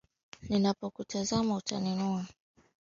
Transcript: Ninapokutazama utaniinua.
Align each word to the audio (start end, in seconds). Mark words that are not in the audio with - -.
Ninapokutazama 0.49 1.55
utaniinua. 1.55 2.25